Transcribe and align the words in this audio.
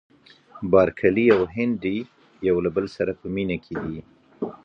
بارکلي 0.71 1.25
او 1.35 1.41
هنري 1.55 1.97
یو 2.47 2.55
له 2.65 2.69
بل 2.75 2.85
سره 2.95 3.11
په 3.19 3.25
مینه 3.35 3.57
کې 3.63 3.73
دي. 3.83 3.99